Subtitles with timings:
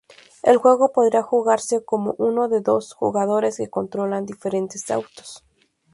[0.41, 5.43] El juego podría jugarse con uno o dos jugadores que controlan diferentes autos.